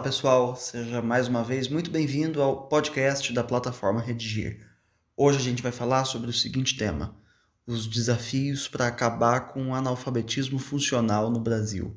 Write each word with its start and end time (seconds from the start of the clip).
pessoal, 0.00 0.56
seja 0.56 1.02
mais 1.02 1.28
uma 1.28 1.44
vez 1.44 1.68
muito 1.68 1.90
bem-vindo 1.90 2.40
ao 2.40 2.68
podcast 2.68 3.30
da 3.34 3.44
plataforma 3.44 4.00
Redigir. 4.00 4.66
Hoje 5.14 5.36
a 5.38 5.42
gente 5.42 5.62
vai 5.62 5.70
falar 5.70 6.06
sobre 6.06 6.30
o 6.30 6.32
seguinte 6.32 6.74
tema: 6.74 7.14
os 7.66 7.86
desafios 7.86 8.66
para 8.66 8.86
acabar 8.86 9.48
com 9.48 9.68
o 9.68 9.74
analfabetismo 9.74 10.58
funcional 10.58 11.30
no 11.30 11.38
Brasil. 11.38 11.94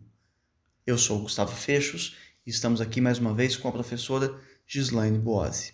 Eu 0.86 0.98
sou 0.98 1.22
Gustavo 1.22 1.56
Fechos 1.56 2.18
e 2.46 2.50
estamos 2.50 2.82
aqui 2.82 3.00
mais 3.00 3.20
uma 3.20 3.34
vez 3.34 3.56
com 3.56 3.70
a 3.70 3.72
professora 3.72 4.36
Gislaine 4.68 5.18
Boazzi. 5.18 5.74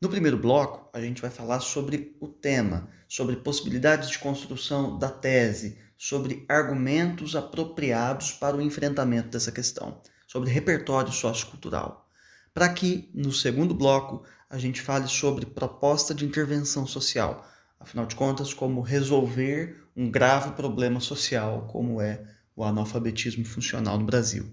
No 0.00 0.08
primeiro 0.08 0.36
bloco, 0.36 0.90
a 0.92 1.00
gente 1.00 1.22
vai 1.22 1.30
falar 1.30 1.60
sobre 1.60 2.16
o 2.20 2.26
tema, 2.26 2.88
sobre 3.08 3.36
possibilidades 3.36 4.10
de 4.10 4.18
construção 4.18 4.98
da 4.98 5.08
tese, 5.08 5.78
sobre 5.96 6.44
argumentos 6.48 7.36
apropriados 7.36 8.32
para 8.32 8.56
o 8.56 8.60
enfrentamento 8.60 9.28
dessa 9.28 9.52
questão 9.52 10.02
sobre 10.34 10.50
repertório 10.50 11.12
sociocultural, 11.12 12.10
para 12.52 12.68
que, 12.68 13.08
no 13.14 13.32
segundo 13.32 13.72
bloco, 13.72 14.24
a 14.50 14.58
gente 14.58 14.82
fale 14.82 15.06
sobre 15.06 15.46
proposta 15.46 16.12
de 16.12 16.24
intervenção 16.24 16.88
social, 16.88 17.48
afinal 17.78 18.04
de 18.04 18.16
contas, 18.16 18.52
como 18.52 18.80
resolver 18.80 19.86
um 19.94 20.10
grave 20.10 20.50
problema 20.56 20.98
social 20.98 21.68
como 21.68 22.00
é 22.00 22.20
o 22.56 22.64
analfabetismo 22.64 23.44
funcional 23.44 23.96
no 23.96 24.04
Brasil. 24.04 24.52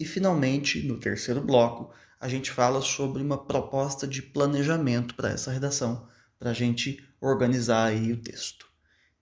E, 0.00 0.06
finalmente, 0.06 0.82
no 0.88 0.98
terceiro 0.98 1.42
bloco, 1.42 1.92
a 2.18 2.26
gente 2.26 2.50
fala 2.50 2.80
sobre 2.80 3.22
uma 3.22 3.36
proposta 3.36 4.06
de 4.06 4.22
planejamento 4.22 5.14
para 5.14 5.28
essa 5.28 5.52
redação, 5.52 6.08
para 6.38 6.48
a 6.48 6.54
gente 6.54 7.06
organizar 7.20 7.88
aí 7.88 8.10
o 8.10 8.22
texto. 8.22 8.66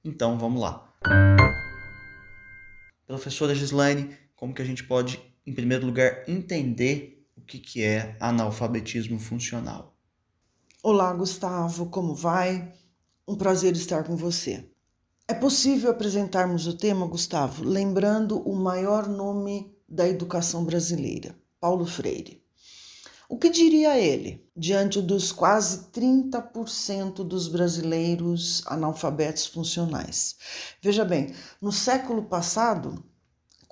Então, 0.04 0.38
vamos 0.38 0.62
lá. 0.62 0.92
Professora 3.04 3.52
Gislaine, 3.52 4.16
como 4.36 4.54
que 4.54 4.62
a 4.62 4.64
gente 4.64 4.84
pode 4.84 5.31
em 5.46 5.52
primeiro 5.52 5.86
lugar, 5.86 6.24
entender 6.28 7.26
o 7.36 7.40
que, 7.40 7.58
que 7.58 7.82
é 7.82 8.16
analfabetismo 8.20 9.18
funcional. 9.18 9.96
Olá, 10.82 11.12
Gustavo, 11.12 11.86
como 11.86 12.14
vai? 12.14 12.72
Um 13.26 13.36
prazer 13.36 13.74
estar 13.74 14.04
com 14.04 14.16
você. 14.16 14.68
É 15.26 15.34
possível 15.34 15.90
apresentarmos 15.90 16.66
o 16.66 16.76
tema, 16.76 17.06
Gustavo, 17.06 17.64
lembrando 17.64 18.40
o 18.40 18.54
maior 18.54 19.08
nome 19.08 19.72
da 19.88 20.08
educação 20.08 20.64
brasileira, 20.64 21.36
Paulo 21.60 21.86
Freire. 21.86 22.42
O 23.28 23.38
que 23.38 23.48
diria 23.48 23.98
ele 23.98 24.46
diante 24.54 25.00
dos 25.00 25.32
quase 25.32 25.90
30% 25.90 27.24
dos 27.24 27.48
brasileiros 27.48 28.62
analfabetos 28.66 29.46
funcionais? 29.46 30.36
Veja 30.82 31.04
bem, 31.04 31.34
no 31.60 31.72
século 31.72 32.24
passado, 32.24 33.02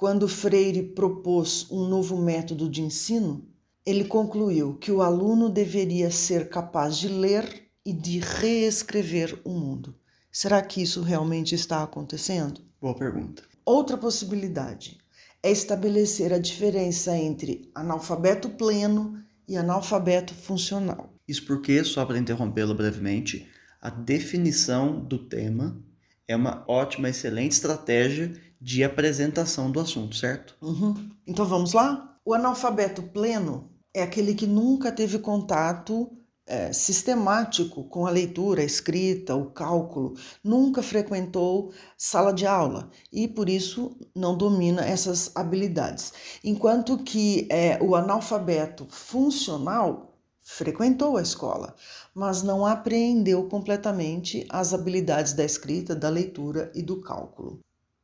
quando 0.00 0.26
Freire 0.26 0.82
propôs 0.82 1.66
um 1.70 1.86
novo 1.86 2.16
método 2.16 2.70
de 2.70 2.80
ensino, 2.80 3.46
ele 3.84 4.02
concluiu 4.02 4.78
que 4.78 4.90
o 4.90 5.02
aluno 5.02 5.50
deveria 5.50 6.10
ser 6.10 6.48
capaz 6.48 6.96
de 6.96 7.06
ler 7.06 7.68
e 7.84 7.92
de 7.92 8.18
reescrever 8.18 9.38
o 9.44 9.50
mundo. 9.50 9.94
Será 10.32 10.62
que 10.62 10.80
isso 10.80 11.02
realmente 11.02 11.54
está 11.54 11.82
acontecendo? 11.82 12.62
Boa 12.80 12.94
pergunta. 12.94 13.42
Outra 13.62 13.98
possibilidade 13.98 14.96
é 15.42 15.50
estabelecer 15.50 16.32
a 16.32 16.38
diferença 16.38 17.14
entre 17.14 17.70
analfabeto 17.74 18.48
pleno 18.48 19.22
e 19.46 19.54
analfabeto 19.54 20.32
funcional. 20.32 21.12
Isso 21.28 21.44
porque, 21.44 21.84
só 21.84 22.06
para 22.06 22.18
interrompê-lo 22.18 22.74
brevemente, 22.74 23.46
a 23.82 23.90
definição 23.90 24.98
do 24.98 25.18
tema 25.18 25.78
é 26.26 26.34
uma 26.34 26.64
ótima, 26.66 27.10
excelente 27.10 27.52
estratégia 27.52 28.32
de 28.60 28.84
apresentação 28.84 29.70
do 29.70 29.80
assunto, 29.80 30.14
certo? 30.14 30.56
Uhum. 30.60 31.10
Então 31.26 31.46
vamos 31.46 31.72
lá? 31.72 32.16
O 32.24 32.34
analfabeto 32.34 33.02
pleno 33.02 33.70
é 33.94 34.02
aquele 34.02 34.34
que 34.34 34.46
nunca 34.46 34.92
teve 34.92 35.18
contato 35.18 36.10
é, 36.46 36.72
sistemático 36.72 37.84
com 37.84 38.06
a 38.06 38.10
leitura, 38.10 38.60
a 38.60 38.64
escrita, 38.64 39.36
o 39.36 39.50
cálculo, 39.50 40.14
nunca 40.42 40.82
frequentou 40.82 41.72
sala 41.96 42.32
de 42.32 42.44
aula 42.44 42.90
e 43.12 43.28
por 43.28 43.48
isso 43.48 43.96
não 44.14 44.36
domina 44.36 44.84
essas 44.84 45.30
habilidades. 45.36 46.12
Enquanto 46.42 46.98
que 46.98 47.46
é, 47.50 47.78
o 47.80 47.94
analfabeto 47.94 48.86
funcional 48.90 50.18
frequentou 50.42 51.16
a 51.16 51.22
escola, 51.22 51.74
mas 52.12 52.42
não 52.42 52.66
apreendeu 52.66 53.48
completamente 53.48 54.44
as 54.48 54.74
habilidades 54.74 55.32
da 55.32 55.44
escrita, 55.44 55.94
da 55.94 56.08
leitura 56.08 56.72
e 56.74 56.82
do 56.82 57.00
cálculo. 57.00 57.60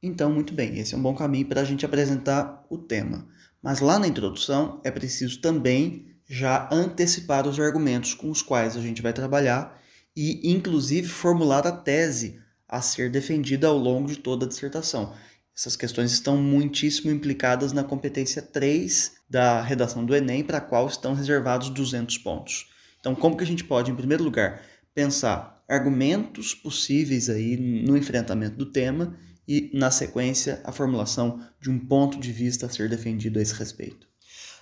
Então, 0.06 0.33
muito 0.33 0.55
bem, 0.55 0.78
esse 0.78 0.94
é 0.94 0.97
um 0.97 1.03
bom 1.03 1.15
caminho 1.15 1.47
para 1.47 1.61
a 1.61 1.65
gente 1.65 1.84
apresentar 1.84 2.65
o 2.71 2.78
tema. 2.78 3.27
Mas 3.61 3.81
lá 3.81 3.99
na 3.99 4.06
introdução 4.06 4.81
é 4.84 4.91
preciso 4.91 5.41
também 5.41 6.06
já 6.28 6.69
antecipar 6.72 7.47
os 7.47 7.59
argumentos 7.59 8.15
com 8.15 8.31
os 8.31 8.41
quais 8.41 8.77
a 8.77 8.81
gente 8.81 9.03
vai 9.03 9.12
trabalhar 9.12 9.81
e, 10.16 10.49
inclusive, 10.53 11.09
formular 11.09 11.66
a 11.66 11.72
tese 11.72 12.39
a 12.69 12.81
ser 12.81 13.11
defendida 13.11 13.66
ao 13.66 13.77
longo 13.77 14.06
de 14.09 14.16
toda 14.16 14.47
a 14.47 14.49
dissertação. 14.49 15.12
Essas 15.56 15.75
questões 15.75 16.12
estão 16.12 16.37
muitíssimo 16.37 17.11
implicadas 17.11 17.72
na 17.72 17.83
competência 17.83 18.41
3 18.41 19.12
da 19.28 19.61
redação 19.61 20.05
do 20.05 20.15
Enem, 20.15 20.45
para 20.45 20.59
a 20.59 20.61
qual 20.61 20.87
estão 20.87 21.15
reservados 21.15 21.69
200 21.71 22.19
pontos. 22.19 22.69
Então, 23.00 23.12
como 23.15 23.37
que 23.37 23.43
a 23.43 23.47
gente 23.47 23.65
pode, 23.65 23.91
em 23.91 23.97
primeiro 23.97 24.22
lugar, 24.22 24.62
pensar 24.95 25.65
argumentos 25.69 26.55
possíveis 26.55 27.28
aí 27.28 27.56
no 27.56 27.97
enfrentamento 27.97 28.56
do 28.56 28.66
tema 28.66 29.16
e, 29.47 29.71
na 29.73 29.91
sequência, 29.91 30.61
a 30.65 30.73
formulação 30.73 31.41
de 31.61 31.71
um 31.71 31.79
ponto 31.79 32.19
de 32.19 32.33
vista 32.33 32.67
a 32.67 32.69
ser 32.69 32.89
defendido 32.89 33.39
a 33.39 33.43
esse 33.43 33.55
respeito. 33.55 34.07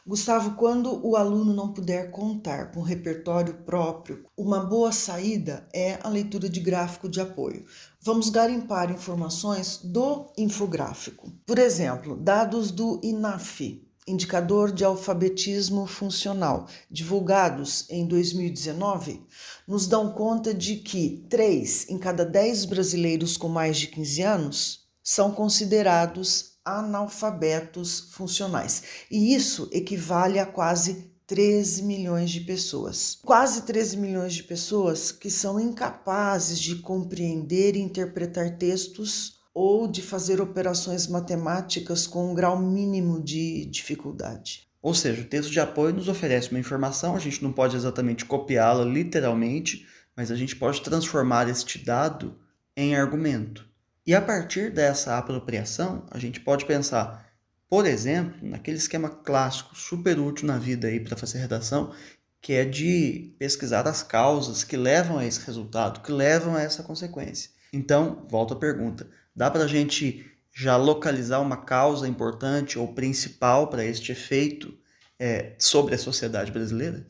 Gustavo, 0.06 0.54
quando 0.56 1.00
o 1.02 1.16
aluno 1.16 1.54
não 1.54 1.72
puder 1.72 2.10
contar 2.10 2.70
com 2.72 2.82
repertório 2.82 3.54
próprio, 3.64 4.26
uma 4.36 4.60
boa 4.60 4.92
saída 4.92 5.66
é 5.72 5.98
a 6.02 6.10
leitura 6.10 6.46
de 6.46 6.60
gráfico 6.60 7.08
de 7.08 7.22
apoio. 7.22 7.64
Vamos 8.02 8.28
garimpar 8.28 8.90
informações 8.90 9.80
do 9.82 10.30
infográfico. 10.36 11.32
Por 11.46 11.58
exemplo, 11.58 12.16
dados 12.16 12.70
do 12.70 13.00
INAF, 13.02 13.83
Indicador 14.06 14.70
de 14.70 14.84
Alfabetismo 14.84 15.86
Funcional, 15.86 16.68
divulgados 16.90 17.86
em 17.88 18.06
2019, 18.06 19.22
nos 19.66 19.86
dão 19.86 20.12
conta 20.12 20.52
de 20.52 20.76
que 20.76 21.24
3 21.30 21.88
em 21.88 21.96
cada 21.96 22.22
10 22.22 22.66
brasileiros 22.66 23.38
com 23.38 23.48
mais 23.48 23.78
de 23.78 23.86
15 23.86 24.22
anos 24.22 24.84
são 25.02 25.32
considerados 25.32 26.58
analfabetos 26.62 28.10
funcionais. 28.12 28.82
E 29.10 29.34
isso 29.34 29.70
equivale 29.72 30.38
a 30.38 30.44
quase 30.44 31.10
13 31.26 31.82
milhões 31.82 32.30
de 32.30 32.40
pessoas. 32.40 33.18
Quase 33.24 33.62
13 33.62 33.96
milhões 33.96 34.34
de 34.34 34.42
pessoas 34.42 35.10
que 35.10 35.30
são 35.30 35.58
incapazes 35.58 36.58
de 36.58 36.76
compreender 36.76 37.74
e 37.74 37.80
interpretar 37.80 38.58
textos 38.58 39.33
ou 39.54 39.86
de 39.86 40.02
fazer 40.02 40.40
operações 40.40 41.06
matemáticas 41.06 42.06
com 42.08 42.32
um 42.32 42.34
grau 42.34 42.58
mínimo 42.58 43.22
de 43.22 43.64
dificuldade. 43.66 44.68
Ou 44.82 44.92
seja, 44.92 45.22
o 45.22 45.26
texto 45.26 45.50
de 45.50 45.60
apoio 45.60 45.94
nos 45.94 46.08
oferece 46.08 46.50
uma 46.50 46.60
informação, 46.60 47.14
a 47.14 47.20
gente 47.20 47.42
não 47.42 47.52
pode 47.52 47.76
exatamente 47.76 48.24
copiá-la 48.24 48.84
literalmente, 48.84 49.86
mas 50.16 50.30
a 50.30 50.36
gente 50.36 50.56
pode 50.56 50.82
transformar 50.82 51.48
este 51.48 51.78
dado 51.78 52.36
em 52.76 52.96
argumento. 52.96 53.66
E 54.06 54.14
a 54.14 54.20
partir 54.20 54.70
dessa 54.70 55.16
apropriação, 55.16 56.04
a 56.10 56.18
gente 56.18 56.40
pode 56.40 56.66
pensar, 56.66 57.32
por 57.70 57.86
exemplo, 57.86 58.36
naquele 58.42 58.76
esquema 58.76 59.08
clássico, 59.08 59.74
super 59.74 60.18
útil 60.18 60.46
na 60.46 60.58
vida 60.58 60.88
aí 60.88 61.00
para 61.00 61.16
fazer 61.16 61.38
redação, 61.38 61.94
que 62.42 62.52
é 62.52 62.64
de 62.64 63.34
pesquisar 63.38 63.88
as 63.88 64.02
causas 64.02 64.64
que 64.64 64.76
levam 64.76 65.16
a 65.16 65.24
esse 65.24 65.40
resultado, 65.46 66.00
que 66.00 66.12
levam 66.12 66.54
a 66.54 66.60
essa 66.60 66.82
consequência. 66.82 67.50
Então, 67.72 68.26
volta 68.28 68.52
à 68.52 68.58
pergunta: 68.58 69.08
Dá 69.34 69.50
para 69.50 69.64
a 69.64 69.68
gente 69.68 70.24
já 70.54 70.76
localizar 70.76 71.40
uma 71.40 71.56
causa 71.56 72.06
importante 72.06 72.78
ou 72.78 72.94
principal 72.94 73.66
para 73.66 73.84
este 73.84 74.12
efeito 74.12 74.72
é, 75.18 75.54
sobre 75.58 75.94
a 75.94 75.98
sociedade 75.98 76.52
brasileira? 76.52 77.04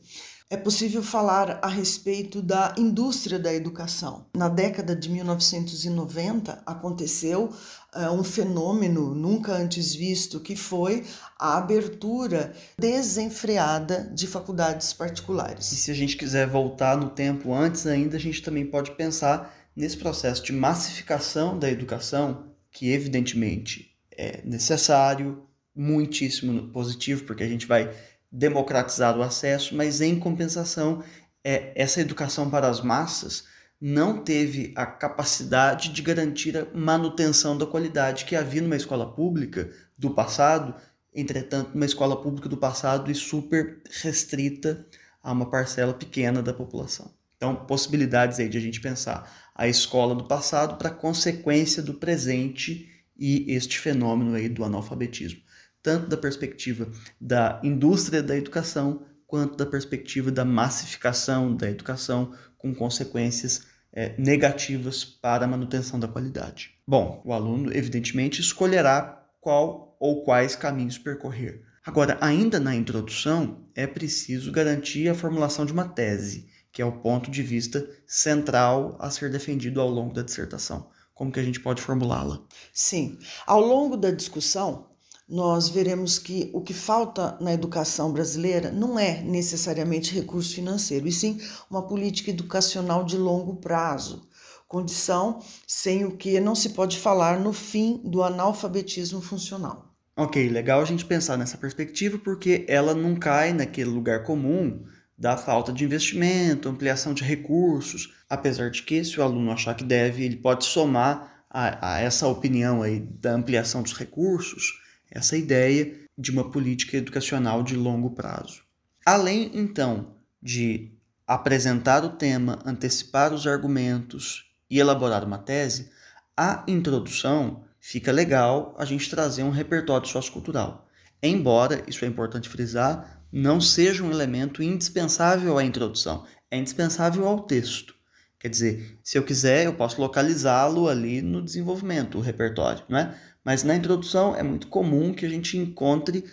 É 0.47 0.55
possível 0.55 1.01
falar 1.01 1.59
a 1.61 1.67
respeito 1.67 2.39
da 2.39 2.73
indústria 2.77 3.39
da 3.39 3.51
educação. 3.51 4.27
Na 4.35 4.47
década 4.47 4.95
de 4.95 5.09
1990 5.09 6.61
aconteceu 6.65 7.51
uh, 7.95 8.11
um 8.11 8.23
fenômeno 8.23 9.13
nunca 9.15 9.53
antes 9.53 9.95
visto, 9.95 10.39
que 10.39 10.55
foi 10.55 11.03
a 11.37 11.57
abertura 11.57 12.53
desenfreada 12.77 14.11
de 14.13 14.27
faculdades 14.27 14.93
particulares. 14.93 15.71
E 15.71 15.77
se 15.77 15.89
a 15.89 15.95
gente 15.95 16.15
quiser 16.15 16.47
voltar 16.47 16.95
no 16.95 17.09
tempo 17.09 17.51
antes 17.51 17.87
ainda, 17.87 18.15
a 18.15 18.19
gente 18.19 18.43
também 18.43 18.67
pode 18.67 18.91
pensar 18.91 19.51
nesse 19.75 19.97
processo 19.97 20.43
de 20.43 20.53
massificação 20.53 21.57
da 21.57 21.69
educação, 21.69 22.51
que 22.71 22.91
evidentemente 22.91 23.95
é 24.11 24.41
necessário, 24.43 25.45
muitíssimo 25.75 26.69
positivo, 26.69 27.25
porque 27.25 27.43
a 27.43 27.47
gente 27.47 27.65
vai 27.65 27.93
democratizar 28.31 29.17
o 29.17 29.21
acesso, 29.21 29.75
mas 29.75 29.99
em 29.99 30.17
compensação, 30.17 31.03
é, 31.43 31.71
essa 31.75 31.99
educação 31.99 32.49
para 32.49 32.69
as 32.69 32.81
massas 32.81 33.45
não 33.79 34.23
teve 34.23 34.73
a 34.75 34.85
capacidade 34.85 35.89
de 35.89 36.01
garantir 36.01 36.57
a 36.57 36.65
manutenção 36.73 37.57
da 37.57 37.65
qualidade 37.65 38.23
que 38.25 38.35
havia 38.35 38.61
numa 38.61 38.75
escola 38.75 39.13
pública 39.13 39.69
do 39.97 40.11
passado 40.11 40.73
entretanto, 41.15 41.73
uma 41.73 41.85
escola 41.85 42.21
pública 42.21 42.49
do 42.49 42.57
passado 42.57 43.09
e 43.09 43.15
super 43.15 43.81
restrita 44.01 44.85
a 45.23 45.31
uma 45.31 45.49
parcela 45.49 45.93
pequena 45.93 46.43
da 46.43 46.53
população. 46.53 47.11
Então, 47.37 47.55
possibilidades 47.55 48.39
aí 48.39 48.49
de 48.49 48.57
a 48.57 48.61
gente 48.61 48.81
pensar 48.81 49.44
a 49.55 49.67
escola 49.67 50.13
do 50.13 50.25
passado 50.25 50.77
para 50.77 50.89
consequência 50.89 51.81
do 51.81 51.93
presente 51.93 52.89
e 53.17 53.45
este 53.53 53.79
fenômeno 53.79 54.35
aí 54.35 54.49
do 54.49 54.65
analfabetismo, 54.65 55.39
tanto 55.81 56.07
da 56.07 56.17
perspectiva 56.17 56.91
da 57.19 57.61
indústria 57.63 58.21
da 58.21 58.35
educação 58.35 59.05
quanto 59.25 59.55
da 59.55 59.65
perspectiva 59.65 60.29
da 60.29 60.43
massificação 60.43 61.55
da 61.55 61.69
educação 61.69 62.33
com 62.57 62.75
consequências 62.75 63.65
é, 63.93 64.13
negativas 64.17 65.05
para 65.05 65.45
a 65.45 65.47
manutenção 65.47 65.97
da 65.99 66.07
qualidade. 66.07 66.71
Bom, 66.85 67.21
o 67.25 67.31
aluno 67.31 67.73
evidentemente 67.73 68.41
escolherá 68.41 69.25
qual 69.39 69.95
ou 69.99 70.23
quais 70.23 70.55
caminhos 70.55 70.97
percorrer. 70.97 71.63
Agora, 71.85 72.17
ainda 72.19 72.59
na 72.59 72.75
introdução, 72.75 73.69
é 73.75 73.87
preciso 73.87 74.51
garantir 74.51 75.07
a 75.07 75.15
formulação 75.15 75.65
de 75.65 75.71
uma 75.71 75.87
tese, 75.87 76.47
que 76.75 76.81
é 76.81 76.85
o 76.85 76.91
ponto 76.91 77.31
de 77.31 77.41
vista 77.41 77.87
central 78.05 78.97
a 78.99 79.09
ser 79.09 79.31
defendido 79.31 79.79
ao 79.79 79.89
longo 79.89 80.13
da 80.13 80.21
dissertação. 80.21 80.89
Como 81.13 81.31
que 81.31 81.39
a 81.39 81.43
gente 81.43 81.61
pode 81.61 81.81
formulá-la? 81.81 82.41
Sim, 82.73 83.17
ao 83.47 83.61
longo 83.61 83.95
da 83.95 84.11
discussão, 84.11 84.87
nós 85.27 85.69
veremos 85.69 86.19
que 86.19 86.51
o 86.53 86.59
que 86.59 86.73
falta 86.73 87.37
na 87.39 87.53
educação 87.53 88.11
brasileira 88.11 88.73
não 88.73 88.99
é 88.99 89.21
necessariamente 89.21 90.13
recurso 90.13 90.53
financeiro, 90.53 91.07
e 91.07 91.13
sim 91.13 91.39
uma 91.71 91.87
política 91.87 92.31
educacional 92.31 93.05
de 93.05 93.17
longo 93.17 93.55
prazo, 93.55 94.27
condição 94.67 95.39
sem 95.65 96.03
o 96.03 96.17
que 96.17 96.41
não 96.41 96.55
se 96.55 96.71
pode 96.71 96.99
falar 96.99 97.39
no 97.39 97.53
fim 97.53 98.01
do 98.03 98.21
analfabetismo 98.21 99.21
funcional. 99.21 99.95
Ok, 100.17 100.49
legal 100.49 100.81
a 100.81 100.85
gente 100.85 101.05
pensar 101.05 101.37
nessa 101.37 101.57
perspectiva 101.57 102.17
porque 102.17 102.65
ela 102.67 102.93
não 102.93 103.15
cai 103.15 103.53
naquele 103.53 103.89
lugar 103.89 104.23
comum 104.23 104.83
da 105.17 105.37
falta 105.37 105.71
de 105.71 105.83
investimento, 105.83 106.67
ampliação 106.67 107.13
de 107.13 107.23
recursos, 107.23 108.13
apesar 108.29 108.69
de 108.69 108.83
que 108.83 109.03
se 109.03 109.19
o 109.19 109.23
aluno 109.23 109.51
achar 109.51 109.73
que 109.73 109.83
deve, 109.83 110.23
ele 110.23 110.35
pode 110.35 110.65
somar 110.65 111.45
a, 111.49 111.95
a 111.95 111.99
essa 111.99 112.27
opinião 112.27 112.81
aí 112.81 112.99
da 112.99 113.31
ampliação 113.33 113.81
dos 113.81 113.93
recursos 113.93 114.83
essa 115.09 115.37
ideia 115.37 115.95
de 116.17 116.31
uma 116.31 116.51
política 116.51 116.97
educacional 116.97 117.63
de 117.63 117.75
longo 117.75 118.11
prazo. 118.11 118.63
Além, 119.05 119.51
então, 119.53 120.15
de 120.41 120.91
apresentar 121.25 122.03
o 122.03 122.09
tema, 122.09 122.59
antecipar 122.65 123.33
os 123.33 123.47
argumentos 123.47 124.51
e 124.69 124.79
elaborar 124.79 125.23
uma 125.23 125.37
tese, 125.37 125.89
a 126.35 126.63
introdução 126.67 127.63
fica 127.79 128.11
legal 128.11 128.75
a 128.77 128.83
gente 128.83 129.09
trazer 129.09 129.43
um 129.43 129.49
repertório 129.51 130.07
sociocultural. 130.07 130.87
Embora, 131.21 131.83
isso 131.87 132.03
é 132.03 132.07
importante 132.07 132.49
frisar, 132.49 133.21
não 133.37 133.59
seja 133.59 134.01
um 134.01 134.11
elemento 134.11 134.63
indispensável 134.63 135.57
à 135.57 135.63
introdução, 135.65 136.25
é 136.49 136.57
indispensável 136.57 137.27
ao 137.27 137.41
texto. 137.41 137.93
Quer 138.39 138.47
dizer, 138.47 138.97
se 139.03 139.17
eu 139.17 139.23
quiser, 139.23 139.65
eu 139.65 139.73
posso 139.73 139.99
localizá-lo 139.99 140.87
ali 140.87 141.21
no 141.21 141.41
desenvolvimento, 141.41 142.17
o 142.17 142.21
repertório, 142.21 142.83
não 142.87 142.97
é? 142.97 143.13
Mas 143.43 143.61
na 143.61 143.75
introdução 143.75 144.37
é 144.37 144.41
muito 144.41 144.67
comum 144.67 145.13
que 145.13 145.25
a 145.25 145.29
gente 145.29 145.57
encontre, 145.57 146.23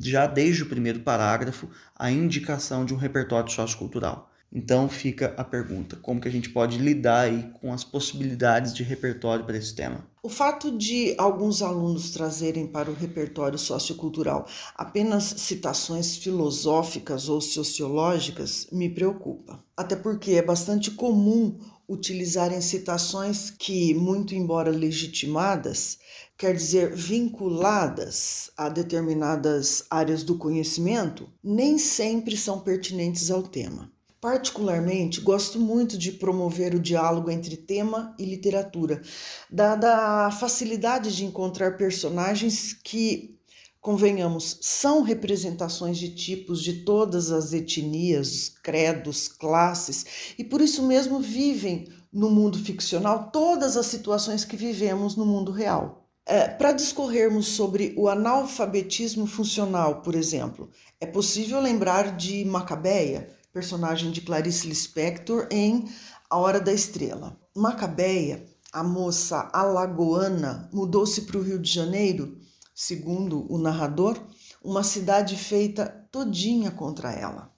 já 0.00 0.28
desde 0.28 0.62
o 0.62 0.66
primeiro 0.66 1.00
parágrafo, 1.00 1.68
a 1.98 2.08
indicação 2.08 2.84
de 2.84 2.94
um 2.94 2.98
repertório 2.98 3.50
sociocultural. 3.50 4.30
Então 4.54 4.88
fica 4.88 5.34
a 5.36 5.42
pergunta: 5.42 5.96
como 5.96 6.20
que 6.20 6.28
a 6.28 6.30
gente 6.30 6.48
pode 6.48 6.78
lidar 6.78 7.22
aí 7.22 7.50
com 7.60 7.72
as 7.72 7.82
possibilidades 7.82 8.72
de 8.72 8.84
repertório 8.84 9.44
para 9.44 9.56
esse 9.56 9.74
tema? 9.74 10.06
O 10.22 10.28
fato 10.28 10.70
de 10.78 11.14
alguns 11.18 11.60
alunos 11.60 12.10
trazerem 12.12 12.66
para 12.66 12.90
o 12.90 12.94
repertório 12.94 13.58
sociocultural 13.58 14.46
apenas 14.74 15.24
citações 15.24 16.16
filosóficas 16.16 17.28
ou 17.28 17.40
sociológicas 17.40 18.68
me 18.70 18.88
preocupa. 18.88 19.62
Até 19.76 19.96
porque 19.96 20.32
é 20.32 20.42
bastante 20.42 20.92
comum 20.92 21.58
utilizarem 21.86 22.60
citações 22.62 23.50
que, 23.50 23.92
muito 23.92 24.34
embora 24.34 24.70
legitimadas, 24.70 25.98
quer 26.38 26.54
dizer 26.54 26.94
vinculadas 26.94 28.50
a 28.56 28.70
determinadas 28.70 29.84
áreas 29.90 30.22
do 30.22 30.38
conhecimento, 30.38 31.28
nem 31.42 31.76
sempre 31.76 32.36
são 32.36 32.60
pertinentes 32.60 33.30
ao 33.30 33.42
tema. 33.42 33.92
Particularmente, 34.24 35.20
gosto 35.20 35.60
muito 35.60 35.98
de 35.98 36.10
promover 36.10 36.74
o 36.74 36.80
diálogo 36.80 37.30
entre 37.30 37.58
tema 37.58 38.14
e 38.18 38.24
literatura, 38.24 39.02
dada 39.50 40.24
a 40.24 40.30
facilidade 40.30 41.14
de 41.14 41.26
encontrar 41.26 41.76
personagens 41.76 42.72
que, 42.72 43.38
convenhamos, 43.82 44.56
são 44.62 45.02
representações 45.02 45.98
de 45.98 46.08
tipos 46.08 46.62
de 46.62 46.84
todas 46.84 47.30
as 47.30 47.52
etnias, 47.52 48.48
credos, 48.62 49.28
classes 49.28 50.06
e 50.38 50.42
por 50.42 50.62
isso 50.62 50.82
mesmo 50.84 51.20
vivem 51.20 51.86
no 52.10 52.30
mundo 52.30 52.58
ficcional 52.58 53.30
todas 53.30 53.76
as 53.76 53.84
situações 53.84 54.42
que 54.42 54.56
vivemos 54.56 55.16
no 55.16 55.26
mundo 55.26 55.52
real. 55.52 56.08
É, 56.24 56.48
Para 56.48 56.72
discorrermos 56.72 57.48
sobre 57.48 57.92
o 57.94 58.08
analfabetismo 58.08 59.26
funcional, 59.26 60.00
por 60.00 60.14
exemplo, 60.14 60.70
é 60.98 61.04
possível 61.04 61.60
lembrar 61.60 62.16
de 62.16 62.42
Macabeia, 62.46 63.43
personagem 63.54 64.10
de 64.10 64.20
Clarice 64.20 64.66
Lispector 64.66 65.46
em 65.48 65.88
A 66.28 66.36
Hora 66.36 66.60
da 66.60 66.72
Estrela. 66.72 67.38
Macabeia, 67.54 68.44
a 68.72 68.82
moça 68.82 69.48
alagoana, 69.52 70.68
mudou-se 70.72 71.22
para 71.22 71.38
o 71.38 71.42
Rio 71.42 71.60
de 71.60 71.72
Janeiro, 71.72 72.36
segundo 72.74 73.46
o 73.48 73.56
narrador, 73.56 74.20
uma 74.60 74.82
cidade 74.82 75.36
feita 75.36 75.86
todinha 76.10 76.72
contra 76.72 77.12
ela. 77.12 77.54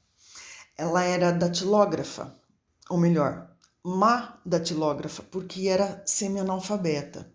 Ela 0.77 1.03
era 1.03 1.33
datilógrafa, 1.33 2.37
ou 2.91 2.99
melhor, 2.99 3.51
má 3.83 4.39
datilógrafa, 4.45 5.23
porque 5.23 5.67
era 5.67 6.03
semi-analfabeta. 6.05 7.33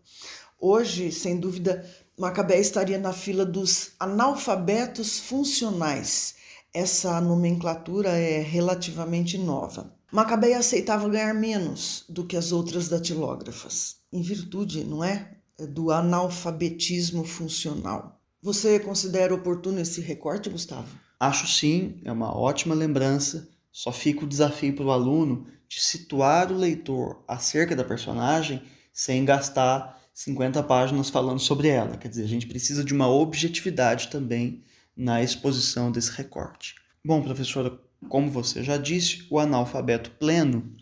Hoje, 0.59 1.11
sem 1.11 1.39
dúvida, 1.39 1.83
Macabeia 2.15 2.61
estaria 2.61 2.99
na 2.99 3.11
fila 3.11 3.43
dos 3.43 3.93
analfabetos 3.99 5.17
funcionais, 5.17 6.35
essa 6.73 7.19
nomenclatura 7.19 8.09
é 8.09 8.41
relativamente 8.41 9.37
nova. 9.37 9.93
Macabeia 10.11 10.59
aceitava 10.59 11.07
ganhar 11.07 11.33
menos 11.33 12.03
do 12.09 12.25
que 12.25 12.35
as 12.35 12.51
outras 12.51 12.89
datilógrafas, 12.89 13.97
em 14.11 14.21
virtude, 14.21 14.83
não 14.83 15.03
é, 15.03 15.37
do 15.69 15.91
analfabetismo 15.91 17.23
funcional. 17.23 18.19
Você 18.41 18.79
considera 18.79 19.33
oportuno 19.33 19.79
esse 19.79 20.01
recorte, 20.01 20.49
Gustavo? 20.49 20.87
Acho 21.19 21.47
sim, 21.47 22.01
é 22.03 22.11
uma 22.11 22.35
ótima 22.35 22.73
lembrança. 22.73 23.47
Só 23.71 23.91
fica 23.91 24.25
o 24.25 24.27
desafio 24.27 24.75
para 24.75 24.85
o 24.85 24.91
aluno 24.91 25.45
de 25.69 25.79
situar 25.79 26.51
o 26.51 26.57
leitor 26.57 27.23
acerca 27.27 27.75
da 27.75 27.83
personagem 27.83 28.61
sem 28.91 29.23
gastar 29.23 30.01
50 30.13 30.61
páginas 30.63 31.09
falando 31.09 31.39
sobre 31.39 31.69
ela. 31.69 31.95
Quer 31.95 32.09
dizer, 32.09 32.23
a 32.23 32.27
gente 32.27 32.47
precisa 32.47 32.83
de 32.83 32.93
uma 32.93 33.07
objetividade 33.07 34.09
também 34.09 34.63
na 34.95 35.21
exposição 35.21 35.91
desse 35.91 36.11
recorte. 36.11 36.75
Bom, 37.03 37.21
professora, 37.21 37.79
como 38.09 38.29
você 38.29 38.63
já 38.63 38.77
disse, 38.77 39.25
o 39.29 39.39
analfabeto 39.39 40.11
pleno 40.11 40.73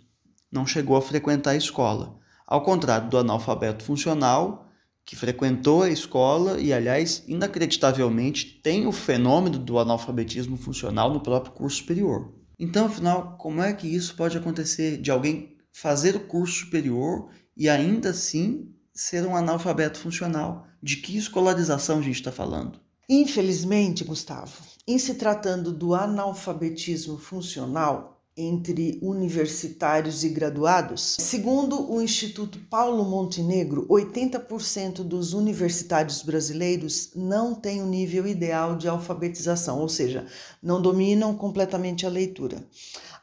não 0.52 0.66
chegou 0.66 0.96
a 0.98 1.02
frequentar 1.02 1.52
a 1.52 1.56
escola, 1.56 2.18
ao 2.46 2.64
contrário 2.64 3.10
do 3.10 3.18
analfabeto 3.18 3.84
funcional, 3.84 4.68
que 5.06 5.16
frequentou 5.16 5.84
a 5.84 5.90
escola 5.90 6.60
e, 6.60 6.72
aliás, 6.72 7.24
inacreditavelmente 7.28 8.60
tem 8.62 8.86
o 8.86 8.92
fenômeno 8.92 9.58
do 9.58 9.80
analfabetismo 9.80 10.56
funcional 10.56 11.12
no 11.12 11.20
próprio 11.20 11.54
curso 11.54 11.78
superior. 11.78 12.34
Então, 12.60 12.86
afinal, 12.86 13.38
como 13.38 13.62
é 13.62 13.74
que 13.74 13.88
isso 13.88 14.16
pode 14.16 14.38
acontecer 14.38 14.98
de 14.98 15.10
alguém 15.10 15.58
fazer 15.72 16.16
o 16.16 16.20
curso 16.20 16.66
superior 16.66 17.30
e 17.56 17.70
ainda 17.70 18.10
assim 18.10 18.72
ser 18.94 19.26
um 19.26 19.36
analfabeto 19.36 19.98
funcional? 19.98 20.68
De 20.82 20.98
que 20.98 21.18
escolarização 21.18 22.00
a 22.00 22.02
gente 22.02 22.16
está 22.16 22.32
falando? 22.32 22.80
Infelizmente, 23.12 24.04
Gustavo, 24.04 24.62
em 24.86 25.00
se 25.00 25.16
tratando 25.16 25.74
do 25.74 25.96
analfabetismo 25.96 27.18
funcional 27.18 28.22
entre 28.38 29.00
universitários 29.02 30.24
e 30.24 30.30
graduados, 30.30 31.18
segundo 31.20 31.92
o 31.92 32.00
Instituto 32.04 32.60
Paulo 32.70 33.04
Montenegro, 33.04 33.88
80% 33.88 34.98
dos 34.98 35.34
universitários 35.34 36.22
brasileiros 36.22 37.10
não 37.16 37.56
têm 37.56 37.82
o 37.82 37.86
um 37.86 37.90
nível 37.90 38.28
ideal 38.28 38.78
de 38.78 38.88
alfabetização, 38.88 39.80
ou 39.80 39.90
seja, 39.90 40.28
não 40.62 40.80
dominam 40.80 41.36
completamente 41.36 42.06
a 42.06 42.10
leitura. 42.10 42.64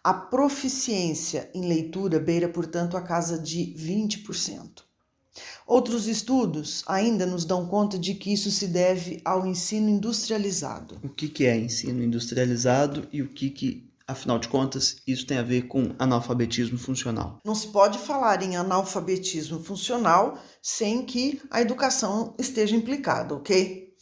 A 0.02 0.12
proficiência 0.12 1.49
em 1.55 1.64
leitura 1.64 2.19
beira, 2.19 2.49
portanto, 2.49 2.97
a 2.97 3.00
casa 3.00 3.38
de 3.38 3.73
20%. 3.78 4.86
Outros 5.66 6.06
estudos 6.06 6.85
ainda 6.87 7.26
nos 7.26 7.44
dão 7.44 7.66
conta 7.66 7.99
de 7.99 8.14
que 8.14 8.32
isso 8.32 8.52
se 8.52 8.68
deve 8.68 9.20
ao 9.25 9.44
ensino 9.44 9.88
industrializado. 9.88 10.96
O 11.02 11.08
que, 11.08 11.28
que 11.28 11.44
é 11.44 11.56
ensino 11.58 12.04
industrializado 12.04 13.08
e 13.12 13.20
o 13.20 13.28
que, 13.28 13.50
que, 13.50 13.90
afinal 14.06 14.38
de 14.38 14.49
contas, 14.49 14.99
isso 15.04 15.26
tem 15.26 15.38
a 15.38 15.42
ver 15.42 15.62
com 15.62 15.92
analfabetismo 15.99 16.78
funcional? 16.78 17.40
Não 17.44 17.54
se 17.54 17.66
pode 17.66 17.99
falar 17.99 18.44
em 18.44 18.56
analfabetismo 18.56 19.58
funcional 19.58 20.38
sem 20.62 21.04
que 21.04 21.42
a 21.50 21.61
educação 21.61 22.35
esteja 22.38 22.76
implicada, 22.76 23.35
ok? 23.35 23.92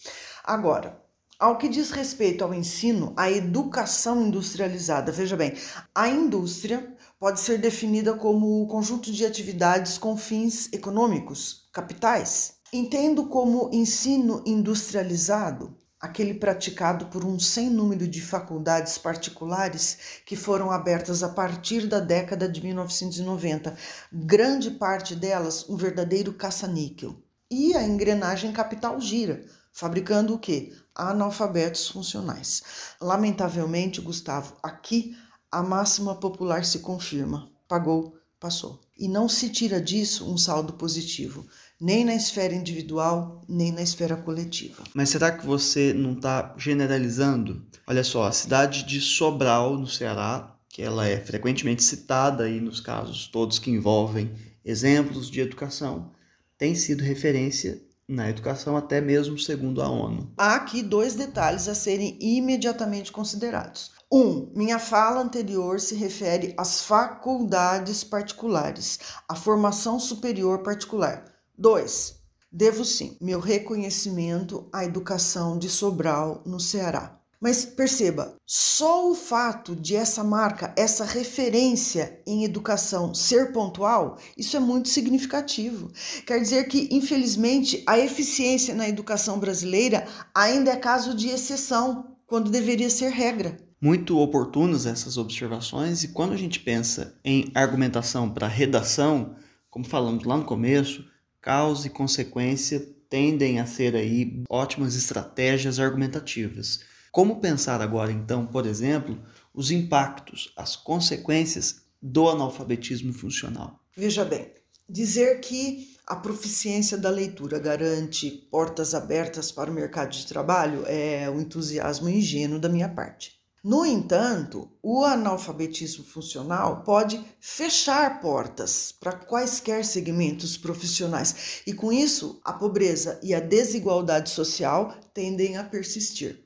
Agora, 0.44 1.02
Ao 1.36 1.58
que 1.58 1.68
diz 1.68 1.90
respeito 1.90 2.44
ao 2.44 2.54
ensino, 2.54 3.12
a 3.16 3.30
educação 3.30 4.24
industrializada, 4.24 5.10
veja 5.10 5.36
bem, 5.36 5.52
a 5.92 6.08
indústria 6.08 6.93
pode 7.24 7.40
ser 7.40 7.56
definida 7.56 8.12
como 8.12 8.60
o 8.60 8.66
conjunto 8.66 9.10
de 9.10 9.24
atividades 9.24 9.96
com 9.96 10.14
fins 10.14 10.70
econômicos, 10.74 11.66
capitais. 11.72 12.56
Entendo 12.70 13.28
como 13.28 13.70
ensino 13.72 14.42
industrializado 14.44 15.74
aquele 15.98 16.34
praticado 16.34 17.06
por 17.06 17.24
um 17.24 17.40
sem 17.40 17.70
número 17.70 18.06
de 18.06 18.20
faculdades 18.20 18.98
particulares 18.98 20.20
que 20.26 20.36
foram 20.36 20.70
abertas 20.70 21.22
a 21.22 21.30
partir 21.30 21.86
da 21.86 21.98
década 21.98 22.46
de 22.46 22.62
1990, 22.62 23.74
grande 24.12 24.72
parte 24.72 25.16
delas 25.16 25.66
um 25.66 25.76
verdadeiro 25.78 26.34
caça-níquel. 26.34 27.16
E 27.50 27.74
a 27.74 27.82
engrenagem 27.82 28.52
capital 28.52 29.00
gira, 29.00 29.46
fabricando 29.72 30.34
o 30.34 30.38
quê? 30.38 30.74
Analfabetos 30.94 31.88
funcionais. 31.88 32.62
Lamentavelmente, 33.00 34.02
Gustavo, 34.02 34.58
aqui 34.62 35.16
a 35.54 35.62
máxima 35.62 36.16
popular 36.16 36.64
se 36.64 36.80
confirma. 36.80 37.48
Pagou, 37.68 38.16
passou. 38.40 38.80
E 38.98 39.06
não 39.08 39.28
se 39.28 39.48
tira 39.48 39.80
disso 39.80 40.28
um 40.30 40.36
saldo 40.36 40.72
positivo 40.72 41.46
nem 41.80 42.04
na 42.04 42.14
esfera 42.14 42.54
individual, 42.54 43.44
nem 43.48 43.70
na 43.70 43.82
esfera 43.82 44.16
coletiva. 44.16 44.82
Mas 44.94 45.10
será 45.10 45.30
que 45.30 45.44
você 45.46 45.92
não 45.92 46.12
está 46.12 46.54
generalizando? 46.56 47.66
Olha 47.86 48.02
só, 48.02 48.24
a 48.24 48.32
cidade 48.32 48.84
de 48.84 49.00
Sobral, 49.00 49.76
no 49.76 49.86
Ceará, 49.86 50.56
que 50.68 50.82
ela 50.82 51.06
é 51.06 51.20
frequentemente 51.20 51.82
citada 51.82 52.44
aí 52.44 52.60
nos 52.60 52.80
casos 52.80 53.28
todos 53.28 53.58
que 53.58 53.70
envolvem 53.70 54.32
exemplos 54.64 55.30
de 55.30 55.40
educação, 55.40 56.10
tem 56.58 56.74
sido 56.74 57.04
referência 57.04 57.80
na 58.08 58.28
educação 58.28 58.76
até 58.76 59.00
mesmo 59.00 59.38
segundo 59.38 59.82
a 59.82 59.88
ONU. 59.88 60.32
Há 60.36 60.56
aqui 60.56 60.82
dois 60.82 61.14
detalhes 61.14 61.68
a 61.68 61.74
serem 61.74 62.18
imediatamente 62.20 63.10
considerados. 63.10 63.92
Um, 64.12 64.52
minha 64.54 64.78
fala 64.78 65.20
anterior 65.20 65.80
se 65.80 65.94
refere 65.94 66.54
às 66.56 66.82
faculdades 66.82 68.04
particulares, 68.04 68.98
à 69.28 69.34
formação 69.34 69.98
superior 69.98 70.62
particular. 70.62 71.24
2. 71.58 72.14
Devo 72.50 72.84
sim 72.84 73.16
meu 73.20 73.40
reconhecimento 73.40 74.68
à 74.72 74.84
educação 74.84 75.58
de 75.58 75.68
Sobral, 75.68 76.42
no 76.46 76.60
Ceará. 76.60 77.20
Mas 77.44 77.66
perceba, 77.66 78.36
só 78.46 79.10
o 79.10 79.14
fato 79.14 79.76
de 79.76 79.94
essa 79.94 80.24
marca, 80.24 80.74
essa 80.78 81.04
referência 81.04 82.18
em 82.26 82.42
educação 82.42 83.12
ser 83.12 83.52
pontual, 83.52 84.16
isso 84.34 84.56
é 84.56 84.60
muito 84.60 84.88
significativo. 84.88 85.92
Quer 86.26 86.40
dizer 86.40 86.64
que, 86.68 86.88
infelizmente, 86.90 87.82
a 87.86 87.98
eficiência 87.98 88.74
na 88.74 88.88
educação 88.88 89.38
brasileira 89.38 90.08
ainda 90.34 90.70
é 90.70 90.76
caso 90.76 91.14
de 91.14 91.28
exceção, 91.28 92.16
quando 92.26 92.50
deveria 92.50 92.88
ser 92.88 93.10
regra. 93.10 93.58
Muito 93.78 94.18
oportunas 94.18 94.86
essas 94.86 95.18
observações, 95.18 96.02
e 96.02 96.08
quando 96.08 96.32
a 96.32 96.38
gente 96.38 96.60
pensa 96.60 97.14
em 97.22 97.50
argumentação 97.54 98.30
para 98.30 98.48
redação, 98.48 99.36
como 99.68 99.84
falamos 99.84 100.24
lá 100.24 100.38
no 100.38 100.46
começo, 100.46 101.04
causa 101.42 101.88
e 101.88 101.90
consequência 101.90 102.88
tendem 103.10 103.60
a 103.60 103.66
ser 103.66 103.94
aí 103.94 104.42
ótimas 104.48 104.96
estratégias 104.96 105.78
argumentativas. 105.78 106.93
Como 107.14 107.38
pensar 107.38 107.80
agora, 107.80 108.10
então, 108.10 108.44
por 108.44 108.66
exemplo, 108.66 109.16
os 109.54 109.70
impactos, 109.70 110.52
as 110.56 110.74
consequências 110.74 111.82
do 112.02 112.28
analfabetismo 112.28 113.12
funcional? 113.12 113.78
Veja 113.96 114.24
bem, 114.24 114.50
dizer 114.88 115.38
que 115.38 115.94
a 116.08 116.16
proficiência 116.16 116.98
da 116.98 117.08
leitura 117.08 117.60
garante 117.60 118.28
portas 118.50 118.96
abertas 118.96 119.52
para 119.52 119.70
o 119.70 119.74
mercado 119.74 120.10
de 120.10 120.26
trabalho 120.26 120.82
é 120.88 121.30
um 121.30 121.40
entusiasmo 121.40 122.08
ingênuo 122.08 122.58
da 122.58 122.68
minha 122.68 122.88
parte. 122.88 123.38
No 123.62 123.86
entanto, 123.86 124.68
o 124.82 125.04
analfabetismo 125.04 126.04
funcional 126.04 126.82
pode 126.82 127.24
fechar 127.38 128.20
portas 128.20 128.90
para 128.90 129.12
quaisquer 129.12 129.84
segmentos 129.84 130.56
profissionais 130.56 131.62
e, 131.64 131.72
com 131.72 131.92
isso, 131.92 132.40
a 132.44 132.52
pobreza 132.52 133.20
e 133.22 133.32
a 133.32 133.38
desigualdade 133.38 134.30
social 134.30 134.92
tendem 135.14 135.56
a 135.56 135.62
persistir. 135.62 136.44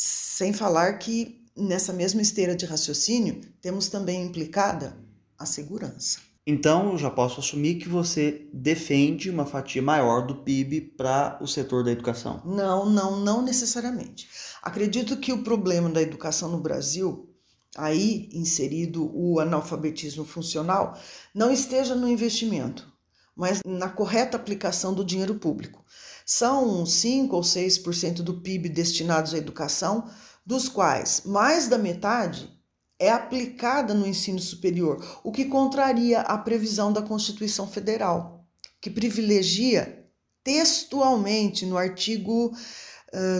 Sem 0.00 0.52
falar 0.52 0.96
que, 1.00 1.44
nessa 1.56 1.92
mesma 1.92 2.22
esteira 2.22 2.54
de 2.54 2.64
raciocínio, 2.64 3.40
temos 3.60 3.88
também 3.88 4.22
implicada 4.22 4.96
a 5.36 5.44
segurança. 5.44 6.20
Então, 6.46 6.92
eu 6.92 6.98
já 6.98 7.10
posso 7.10 7.40
assumir 7.40 7.80
que 7.80 7.88
você 7.88 8.48
defende 8.54 9.28
uma 9.28 9.44
fatia 9.44 9.82
maior 9.82 10.24
do 10.24 10.36
PIB 10.36 10.92
para 10.96 11.36
o 11.42 11.48
setor 11.48 11.82
da 11.82 11.90
educação? 11.90 12.40
Não, 12.44 12.88
não, 12.88 13.18
não 13.18 13.42
necessariamente. 13.42 14.28
Acredito 14.62 15.16
que 15.16 15.32
o 15.32 15.42
problema 15.42 15.90
da 15.90 16.00
educação 16.00 16.48
no 16.48 16.60
Brasil, 16.60 17.28
aí 17.76 18.28
inserido 18.32 19.10
o 19.12 19.40
analfabetismo 19.40 20.24
funcional, 20.24 20.96
não 21.34 21.50
esteja 21.50 21.96
no 21.96 22.08
investimento, 22.08 22.86
mas 23.34 23.62
na 23.66 23.88
correta 23.88 24.36
aplicação 24.36 24.94
do 24.94 25.04
dinheiro 25.04 25.34
público. 25.34 25.84
São 26.30 26.84
5 26.84 27.34
ou 27.34 27.40
6% 27.40 28.16
do 28.16 28.42
PIB 28.42 28.68
destinados 28.68 29.32
à 29.32 29.38
educação, 29.38 30.10
dos 30.44 30.68
quais 30.68 31.22
mais 31.24 31.68
da 31.68 31.78
metade 31.78 32.52
é 32.98 33.10
aplicada 33.10 33.94
no 33.94 34.06
ensino 34.06 34.38
superior, 34.38 35.02
o 35.24 35.32
que 35.32 35.46
contraria 35.46 36.20
a 36.20 36.36
previsão 36.36 36.92
da 36.92 37.00
Constituição 37.00 37.66
Federal, 37.66 38.44
que 38.78 38.90
privilegia 38.90 40.06
textualmente 40.44 41.64
no 41.64 41.78
artigo 41.78 42.54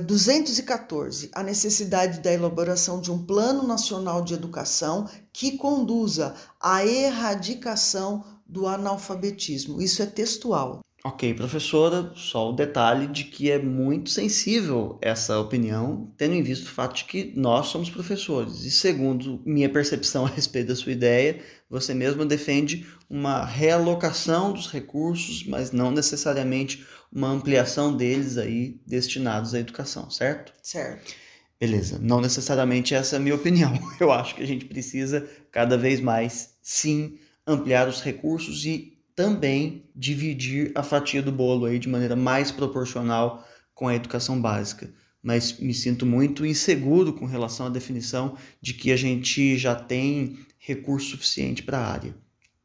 214, 0.06 1.28
a 1.34 1.42
necessidade 1.42 2.20
da 2.20 2.32
elaboração 2.32 3.02
de 3.02 3.12
um 3.12 3.22
Plano 3.22 3.66
Nacional 3.66 4.24
de 4.24 4.32
Educação 4.32 5.06
que 5.30 5.58
conduza 5.58 6.34
à 6.58 6.86
erradicação 6.86 8.24
do 8.46 8.66
analfabetismo. 8.66 9.82
Isso 9.82 10.02
é 10.02 10.06
textual. 10.06 10.80
Ok, 11.04 11.32
professora, 11.34 12.10
só 12.16 12.50
o 12.50 12.52
detalhe 12.52 13.06
de 13.06 13.24
que 13.24 13.50
é 13.50 13.58
muito 13.58 14.10
sensível 14.10 14.98
essa 15.00 15.38
opinião, 15.38 16.12
tendo 16.16 16.34
em 16.34 16.42
vista 16.42 16.66
o 16.66 16.72
fato 16.72 16.96
de 16.96 17.04
que 17.04 17.32
nós 17.36 17.68
somos 17.68 17.88
professores. 17.88 18.64
E 18.64 18.70
segundo 18.70 19.40
minha 19.46 19.68
percepção 19.68 20.26
a 20.26 20.28
respeito 20.28 20.68
da 20.68 20.76
sua 20.76 20.90
ideia, 20.90 21.40
você 21.70 21.94
mesma 21.94 22.26
defende 22.26 22.84
uma 23.08 23.44
realocação 23.44 24.52
dos 24.52 24.66
recursos, 24.70 25.44
mas 25.44 25.70
não 25.70 25.92
necessariamente 25.92 26.84
uma 27.12 27.28
ampliação 27.28 27.96
deles 27.96 28.36
aí 28.36 28.80
destinados 28.84 29.54
à 29.54 29.60
educação, 29.60 30.10
certo? 30.10 30.52
Certo. 30.60 31.14
Beleza, 31.60 31.98
não 32.00 32.20
necessariamente 32.20 32.94
essa 32.94 33.16
é 33.16 33.18
a 33.18 33.22
minha 33.22 33.36
opinião. 33.36 33.72
Eu 34.00 34.10
acho 34.10 34.34
que 34.34 34.42
a 34.42 34.46
gente 34.46 34.64
precisa 34.64 35.28
cada 35.52 35.78
vez 35.78 36.00
mais, 36.00 36.54
sim, 36.60 37.18
ampliar 37.46 37.88
os 37.88 38.02
recursos 38.02 38.64
e 38.64 38.97
também 39.18 39.82
dividir 39.96 40.70
a 40.76 40.82
fatia 40.84 41.20
do 41.20 41.32
bolo 41.32 41.66
aí 41.66 41.80
de 41.80 41.88
maneira 41.88 42.14
mais 42.14 42.52
proporcional 42.52 43.44
com 43.74 43.88
a 43.88 43.94
educação 43.96 44.40
básica. 44.40 44.94
Mas 45.20 45.58
me 45.58 45.74
sinto 45.74 46.06
muito 46.06 46.46
inseguro 46.46 47.12
com 47.12 47.26
relação 47.26 47.66
à 47.66 47.68
definição 47.68 48.36
de 48.62 48.74
que 48.74 48.92
a 48.92 48.96
gente 48.96 49.58
já 49.58 49.74
tem 49.74 50.38
recurso 50.56 51.10
suficiente 51.10 51.64
para 51.64 51.78
a 51.78 51.92
área. 51.92 52.14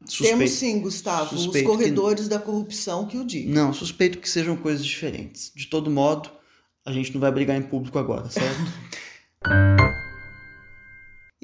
Suspeito, 0.06 0.38
Temos 0.38 0.50
sim, 0.52 0.80
Gustavo, 0.80 1.34
os 1.34 1.62
corredores 1.62 2.24
que, 2.24 2.30
da 2.30 2.38
corrupção 2.38 3.04
que 3.08 3.18
o 3.18 3.24
digam. 3.24 3.52
Não, 3.52 3.74
suspeito 3.74 4.18
que 4.18 4.30
sejam 4.30 4.56
coisas 4.56 4.86
diferentes. 4.86 5.50
De 5.56 5.66
todo 5.66 5.90
modo, 5.90 6.30
a 6.86 6.92
gente 6.92 7.12
não 7.12 7.20
vai 7.20 7.32
brigar 7.32 7.56
em 7.56 7.62
público 7.62 7.98
agora, 7.98 8.30
certo? 8.30 8.60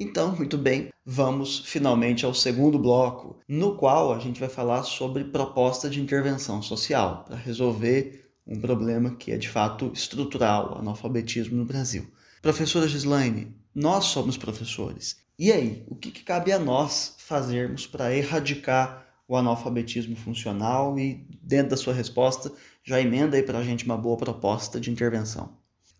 então, 0.01 0.35
muito 0.35 0.57
bem, 0.57 0.89
vamos 1.05 1.59
finalmente 1.59 2.25
ao 2.25 2.33
segundo 2.33 2.79
bloco, 2.79 3.39
no 3.47 3.75
qual 3.75 4.11
a 4.11 4.17
gente 4.17 4.39
vai 4.39 4.49
falar 4.49 4.81
sobre 4.81 5.25
proposta 5.25 5.87
de 5.87 6.01
intervenção 6.01 6.59
social 6.59 7.23
para 7.23 7.35
resolver 7.35 8.33
um 8.47 8.59
problema 8.59 9.15
que 9.15 9.31
é 9.31 9.37
de 9.37 9.47
fato 9.47 9.91
estrutural, 9.93 10.73
o 10.73 10.79
analfabetismo 10.79 11.55
no 11.55 11.65
Brasil. 11.65 12.07
Professora 12.41 12.87
Gislaine, 12.87 13.55
nós 13.75 14.05
somos 14.05 14.37
professores. 14.37 15.17
E 15.37 15.51
aí, 15.51 15.85
o 15.87 15.95
que, 15.95 16.09
que 16.09 16.23
cabe 16.23 16.51
a 16.51 16.57
nós 16.57 17.13
fazermos 17.19 17.85
para 17.85 18.11
erradicar 18.11 19.05
o 19.27 19.35
analfabetismo 19.35 20.15
funcional? 20.15 20.97
E, 20.97 21.27
dentro 21.43 21.69
da 21.69 21.77
sua 21.77 21.93
resposta, 21.93 22.51
já 22.83 22.99
emenda 22.99 23.37
aí 23.37 23.43
para 23.43 23.59
a 23.59 23.63
gente 23.63 23.85
uma 23.85 23.97
boa 23.97 24.17
proposta 24.17 24.79
de 24.79 24.89
intervenção. 24.89 25.51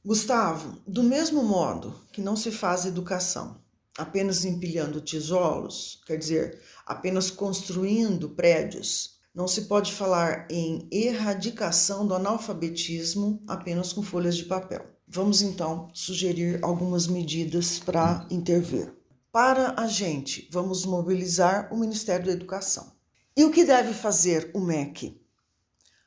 Gustavo, 0.03 0.79
do 0.87 1.03
mesmo 1.03 1.43
modo 1.43 1.93
que 2.11 2.19
não 2.19 2.35
se 2.35 2.49
faz 2.49 2.85
educação 2.85 3.61
apenas 4.01 4.43
empilhando 4.43 4.99
tijolos, 4.99 6.01
quer 6.07 6.17
dizer, 6.17 6.59
apenas 6.85 7.29
construindo 7.29 8.29
prédios, 8.29 9.19
não 9.33 9.47
se 9.47 9.61
pode 9.61 9.93
falar 9.93 10.47
em 10.49 10.87
erradicação 10.91 12.05
do 12.05 12.15
analfabetismo 12.15 13.41
apenas 13.47 13.93
com 13.93 14.01
folhas 14.01 14.35
de 14.35 14.45
papel. 14.45 14.85
Vamos 15.07 15.43
então 15.43 15.87
sugerir 15.93 16.59
algumas 16.63 17.05
medidas 17.05 17.77
para 17.77 18.25
intervir. 18.31 18.91
Para 19.31 19.75
a 19.77 19.85
gente, 19.85 20.49
vamos 20.51 20.83
mobilizar 20.83 21.71
o 21.71 21.77
Ministério 21.77 22.25
da 22.25 22.31
Educação. 22.31 22.91
E 23.37 23.45
o 23.45 23.51
que 23.51 23.63
deve 23.63 23.93
fazer 23.93 24.49
o 24.53 24.59
MEC? 24.59 25.20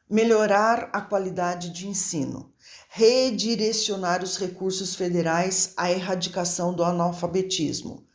Melhorar 0.09 0.91
a 0.93 1.01
qualidade 1.01 1.71
de 1.71 1.89
ensino, 1.89 2.53
redirecionar 2.89 4.23
os 4.23 4.37
recursos 4.37 4.95
federais 4.95 5.73
à 5.77 5.91
erradicação 5.91 6.75
do 6.75 6.85
analfabetismo. 6.85 8.07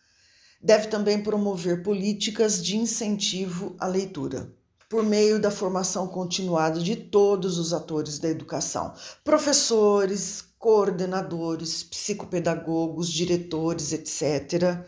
Deve 0.62 0.88
também 0.88 1.24
promover 1.24 1.84
políticas 1.84 2.63
de 2.63 2.77
incentivo 2.77 3.75
à 3.79 3.88
leitura 3.88 4.53
por 4.89 5.03
meio 5.03 5.39
da 5.39 5.51
formação 5.51 6.08
continuada 6.08 6.79
de 6.79 6.96
todos 6.96 7.60
os 7.60 7.74
atores 7.74 8.17
da 8.17 8.27
educação, 8.27 8.91
professores, 9.24 10.43
coordenadores, 10.58 11.84
psicopedagogos, 11.84 13.08
diretores, 13.08 13.93
etc., 13.93 14.84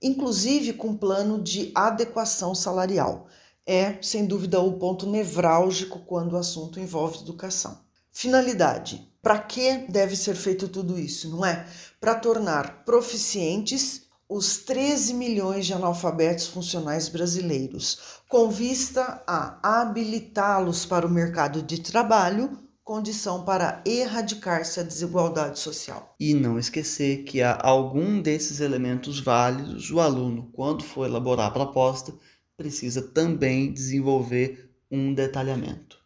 inclusive 0.00 0.74
com 0.74 0.94
plano 0.94 1.42
de 1.42 1.72
adequação 1.74 2.54
salarial. 2.54 3.26
É, 3.66 3.98
sem 4.00 4.24
dúvida, 4.24 4.60
o 4.60 4.74
ponto 4.74 5.10
nevrálgico 5.10 5.98
quando 6.00 6.34
o 6.34 6.36
assunto 6.36 6.78
envolve 6.78 7.18
educação. 7.18 7.80
Finalidade: 8.12 9.10
para 9.20 9.38
que 9.40 9.78
deve 9.88 10.14
ser 10.16 10.36
feito 10.36 10.68
tudo 10.68 10.98
isso, 10.98 11.28
não 11.28 11.44
é? 11.44 11.66
Para 12.00 12.14
tornar 12.14 12.84
proficientes 12.84 14.06
os 14.28 14.58
13 14.58 15.14
milhões 15.14 15.66
de 15.66 15.72
analfabetos 15.72 16.46
funcionais 16.46 17.08
brasileiros, 17.08 18.20
com 18.28 18.48
vista 18.48 19.22
a 19.26 19.80
habilitá-los 19.80 20.84
para 20.84 21.06
o 21.06 21.10
mercado 21.10 21.62
de 21.62 21.80
trabalho, 21.80 22.58
condição 22.82 23.44
para 23.44 23.82
erradicar-se 23.84 24.78
a 24.78 24.82
desigualdade 24.84 25.58
social. 25.58 26.14
E 26.18 26.34
não 26.34 26.58
esquecer 26.58 27.24
que 27.24 27.42
há 27.42 27.58
algum 27.60 28.22
desses 28.22 28.60
elementos 28.60 29.18
válidos, 29.20 29.90
o 29.90 30.00
aluno, 30.00 30.50
quando 30.52 30.84
for 30.84 31.06
elaborar 31.06 31.48
a 31.48 31.50
proposta, 31.50 32.14
precisa 32.56 33.02
também 33.02 33.72
desenvolver 33.72 34.70
um 34.90 35.12
detalhamento. 35.12 35.98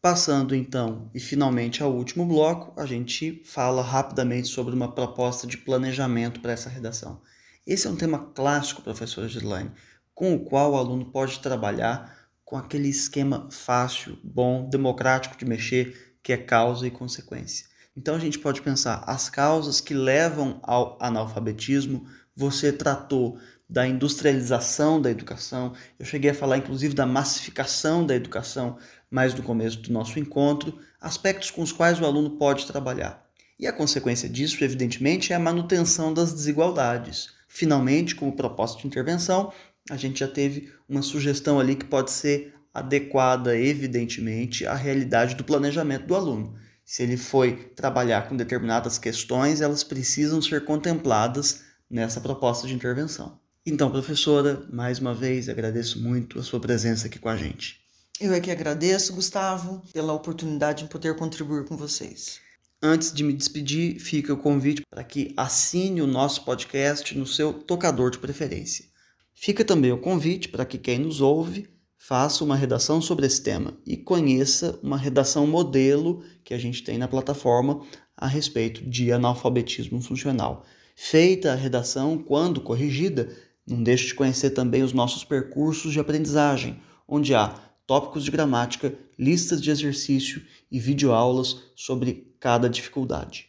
Passando 0.00 0.54
então 0.54 1.10
e 1.14 1.20
finalmente 1.20 1.82
ao 1.82 1.92
último 1.92 2.24
bloco, 2.24 2.78
a 2.80 2.86
gente 2.86 3.42
fala 3.44 3.82
rapidamente 3.82 4.48
sobre 4.48 4.74
uma 4.74 4.90
proposta 4.90 5.46
de 5.46 5.58
planejamento 5.58 6.40
para 6.40 6.52
essa 6.52 6.70
redação. 6.70 7.20
Esse 7.66 7.86
é 7.86 7.90
um 7.90 7.96
tema 7.96 8.30
clássico, 8.34 8.80
professora 8.80 9.28
Gislaine, 9.28 9.72
com 10.14 10.34
o 10.34 10.44
qual 10.44 10.72
o 10.72 10.76
aluno 10.76 11.04
pode 11.04 11.40
trabalhar 11.40 12.18
com 12.42 12.56
aquele 12.56 12.88
esquema 12.88 13.48
fácil, 13.50 14.18
bom, 14.24 14.68
democrático 14.70 15.36
de 15.36 15.44
mexer, 15.44 16.16
que 16.22 16.32
é 16.32 16.38
causa 16.38 16.86
e 16.86 16.90
consequência. 16.90 17.66
Então 17.94 18.14
a 18.14 18.18
gente 18.18 18.38
pode 18.38 18.62
pensar 18.62 19.04
as 19.06 19.28
causas 19.28 19.80
que 19.80 19.92
levam 19.92 20.58
ao 20.62 20.96
analfabetismo, 21.00 22.06
você 22.34 22.72
tratou 22.72 23.38
da 23.70 23.86
industrialização 23.86 25.00
da 25.00 25.12
educação, 25.12 25.72
eu 25.96 26.04
cheguei 26.04 26.32
a 26.32 26.34
falar 26.34 26.58
inclusive 26.58 26.92
da 26.92 27.06
massificação 27.06 28.04
da 28.04 28.16
educação, 28.16 28.76
mais 29.08 29.32
no 29.32 29.44
começo 29.44 29.78
do 29.78 29.92
nosso 29.92 30.18
encontro, 30.18 30.76
aspectos 31.00 31.52
com 31.52 31.62
os 31.62 31.70
quais 31.70 32.00
o 32.00 32.04
aluno 32.04 32.30
pode 32.30 32.66
trabalhar. 32.66 33.24
E 33.56 33.68
a 33.68 33.72
consequência 33.72 34.28
disso, 34.28 34.64
evidentemente, 34.64 35.32
é 35.32 35.36
a 35.36 35.40
manutenção 35.40 36.12
das 36.12 36.32
desigualdades. 36.32 37.28
Finalmente, 37.46 38.16
como 38.16 38.34
propósito 38.34 38.80
de 38.80 38.88
intervenção, 38.88 39.52
a 39.88 39.96
gente 39.96 40.18
já 40.18 40.28
teve 40.28 40.72
uma 40.88 41.02
sugestão 41.02 41.60
ali 41.60 41.76
que 41.76 41.84
pode 41.84 42.10
ser 42.10 42.52
adequada, 42.74 43.56
evidentemente, 43.56 44.66
à 44.66 44.74
realidade 44.74 45.36
do 45.36 45.44
planejamento 45.44 46.06
do 46.06 46.16
aluno. 46.16 46.56
Se 46.84 47.04
ele 47.04 47.16
foi 47.16 47.70
trabalhar 47.76 48.28
com 48.28 48.36
determinadas 48.36 48.98
questões, 48.98 49.60
elas 49.60 49.84
precisam 49.84 50.42
ser 50.42 50.64
contempladas 50.64 51.62
nessa 51.88 52.20
proposta 52.20 52.66
de 52.66 52.74
intervenção. 52.74 53.38
Então, 53.66 53.90
professora, 53.90 54.66
mais 54.72 54.98
uma 54.98 55.12
vez 55.12 55.46
agradeço 55.46 56.00
muito 56.00 56.38
a 56.38 56.42
sua 56.42 56.58
presença 56.58 57.06
aqui 57.06 57.18
com 57.18 57.28
a 57.28 57.36
gente. 57.36 57.78
Eu 58.18 58.32
é 58.32 58.40
que 58.40 58.50
agradeço, 58.50 59.12
Gustavo, 59.12 59.82
pela 59.92 60.14
oportunidade 60.14 60.84
de 60.84 60.88
poder 60.88 61.14
contribuir 61.14 61.66
com 61.66 61.76
vocês. 61.76 62.40
Antes 62.82 63.12
de 63.12 63.22
me 63.22 63.34
despedir, 63.34 64.00
fica 64.00 64.32
o 64.32 64.38
convite 64.38 64.82
para 64.88 65.04
que 65.04 65.34
assine 65.36 66.00
o 66.00 66.06
nosso 66.06 66.42
podcast 66.42 67.16
no 67.16 67.26
seu 67.26 67.52
tocador 67.52 68.10
de 68.10 68.18
preferência. 68.18 68.86
Fica 69.34 69.62
também 69.62 69.92
o 69.92 70.00
convite 70.00 70.48
para 70.48 70.64
que 70.64 70.78
quem 70.78 70.98
nos 70.98 71.20
ouve 71.20 71.68
faça 71.98 72.42
uma 72.42 72.56
redação 72.56 73.02
sobre 73.02 73.26
esse 73.26 73.42
tema 73.42 73.78
e 73.86 73.94
conheça 73.94 74.80
uma 74.82 74.96
redação 74.96 75.46
modelo 75.46 76.24
que 76.42 76.54
a 76.54 76.58
gente 76.58 76.82
tem 76.82 76.96
na 76.96 77.06
plataforma 77.06 77.84
a 78.16 78.26
respeito 78.26 78.88
de 78.88 79.12
analfabetismo 79.12 80.00
funcional. 80.00 80.64
Feita 80.96 81.52
a 81.52 81.56
redação, 81.56 82.18
quando 82.18 82.60
corrigida, 82.60 83.34
não 83.70 83.82
deixe 83.82 84.06
de 84.06 84.14
conhecer 84.14 84.50
também 84.50 84.82
os 84.82 84.92
nossos 84.92 85.24
percursos 85.24 85.92
de 85.92 86.00
aprendizagem, 86.00 86.80
onde 87.06 87.34
há 87.34 87.54
tópicos 87.86 88.24
de 88.24 88.30
gramática, 88.30 88.94
listas 89.18 89.60
de 89.60 89.70
exercício 89.70 90.42
e 90.70 90.78
videoaulas 90.78 91.62
sobre 91.74 92.32
cada 92.38 92.68
dificuldade. 92.68 93.48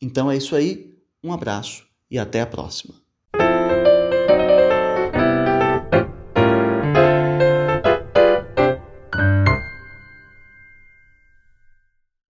Então 0.00 0.30
é 0.30 0.36
isso 0.36 0.56
aí, 0.56 0.94
um 1.22 1.32
abraço 1.32 1.86
e 2.10 2.18
até 2.18 2.40
a 2.40 2.46
próxima. 2.46 3.03